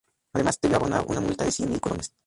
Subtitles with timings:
[0.33, 2.11] Además, debió abonar una multa de cien mil colones.